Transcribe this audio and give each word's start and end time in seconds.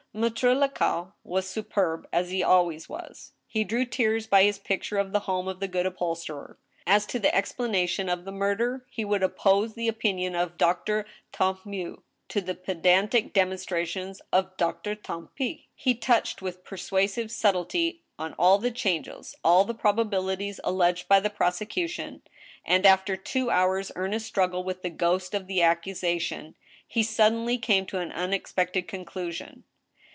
Mattre 0.13 0.53
Lacaille 0.53 1.13
was 1.23 1.47
superb, 1.47 2.05
as 2.11 2.31
he 2.31 2.43
always 2.43 2.89
was. 2.89 3.31
He 3.47 3.63
drew 3.63 3.85
tears 3.85 4.27
by 4.27 4.43
his 4.43 4.59
picture 4.59 4.97
of 4.97 5.13
the 5.13 5.21
home 5.21 5.47
of 5.47 5.61
the 5.61 5.69
good 5.69 5.85
upholsterer. 5.85 6.59
As 6.85 7.05
tb 7.07 7.21
the 7.21 7.33
ex 7.33 7.53
planation 7.53 8.11
of 8.11 8.25
the 8.25 8.31
murder, 8.33 8.85
he 8.89 9.05
would 9.05 9.23
oppose 9.23 9.73
the 9.73 9.87
opinion 9.87 10.35
of 10.35 10.57
Doctor 10.57 11.05
Tant 11.31 11.65
mieux 11.65 12.01
to 12.27 12.41
the 12.41 12.53
pedantic 12.55 13.31
demonstrations 13.31 14.21
of 14.33 14.57
Doctor 14.57 14.95
Tantpis. 14.97 15.61
He 15.73 15.95
touched 15.95 16.41
with 16.41 16.65
persuasive 16.65 17.27
subtilty 17.31 17.99
on 18.19 18.33
all 18.33 18.57
the 18.57 18.69
changes, 18.69 19.33
all 19.45 19.63
the 19.63 19.73
proba 19.73 20.03
bilities 20.03 20.59
alleged 20.65 21.07
by 21.07 21.21
the 21.21 21.29
prosecution, 21.29 22.21
and, 22.65 22.85
after 22.85 23.15
two 23.15 23.49
hours' 23.49 23.93
earnest 23.95 24.25
struggle 24.25 24.65
with 24.65 24.81
the 24.81 24.89
ghost 24.89 25.33
of 25.33 25.47
the 25.47 25.61
accusation, 25.61 26.53
he 26.85 27.01
suddenly 27.01 27.57
came 27.57 27.85
to 27.85 27.99
an 27.99 28.11
unexpected 28.11 28.89
conclusion. 28.89 29.63